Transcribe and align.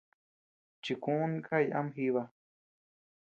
Chikuʼún 0.83 1.33
kay 1.47 1.65
ama 1.77 1.89
jiba. 1.95 2.23